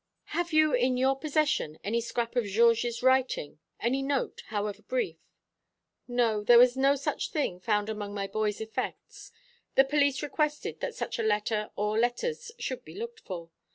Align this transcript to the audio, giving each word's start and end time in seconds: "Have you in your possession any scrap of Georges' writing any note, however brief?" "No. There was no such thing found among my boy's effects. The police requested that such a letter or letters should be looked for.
"Have 0.33 0.51
you 0.51 0.73
in 0.73 0.97
your 0.97 1.15
possession 1.15 1.77
any 1.83 2.01
scrap 2.01 2.35
of 2.35 2.45
Georges' 2.45 3.03
writing 3.03 3.59
any 3.79 4.01
note, 4.01 4.41
however 4.47 4.81
brief?" 4.81 5.19
"No. 6.07 6.41
There 6.43 6.57
was 6.57 6.75
no 6.75 6.95
such 6.95 7.29
thing 7.29 7.59
found 7.59 7.87
among 7.87 8.11
my 8.15 8.25
boy's 8.25 8.59
effects. 8.59 9.31
The 9.75 9.85
police 9.85 10.23
requested 10.23 10.79
that 10.79 10.95
such 10.95 11.19
a 11.19 11.23
letter 11.23 11.69
or 11.75 11.99
letters 11.99 12.51
should 12.57 12.83
be 12.83 12.95
looked 12.95 13.19
for. 13.19 13.51